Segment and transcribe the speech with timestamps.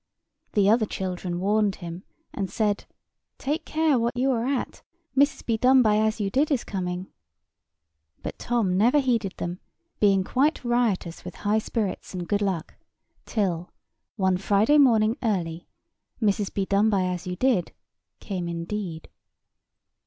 [0.53, 2.85] The other children warned him, and said,
[3.37, 4.81] "Take care what you are at.
[5.15, 5.45] Mrs.
[5.45, 7.05] Bedonebyasyoudid is coming."
[8.23, 9.59] But Tom never heeded them,
[9.99, 12.73] being quite riotous with high spirits and good luck,
[13.27, 13.69] till,
[14.15, 15.67] one Friday morning early,
[16.19, 16.51] Mrs.
[16.51, 17.69] Bedonebyasyoudid
[18.19, 19.07] came indeed.